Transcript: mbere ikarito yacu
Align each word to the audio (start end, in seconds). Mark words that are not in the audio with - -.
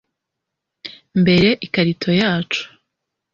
mbere 1.21 1.49
ikarito 1.65 2.09
yacu 2.21 2.63